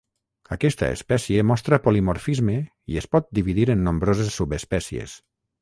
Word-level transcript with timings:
Aquesta 0.53 0.87
espècie 0.93 1.43
mostra 1.49 1.79
polimorfisme 1.83 2.57
i 2.95 2.99
es 3.05 3.09
pot 3.17 3.31
dividir 3.41 3.69
en 3.75 3.87
nombroses 3.91 4.37
subespècies. 4.41 5.19